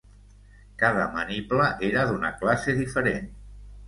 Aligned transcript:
Cada 0.83 1.03
maniple 1.17 1.67
era 1.89 2.05
d'una 2.13 2.31
classe 2.39 2.75
diferent. 2.81 3.29